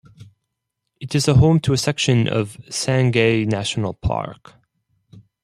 It 0.99 1.13
is 1.13 1.27
a 1.27 1.35
home 1.35 1.59
to 1.59 1.73
a 1.73 1.77
section 1.77 2.27
of 2.27 2.57
Sangay 2.71 3.45
National 3.45 3.93
Park. 3.93 4.55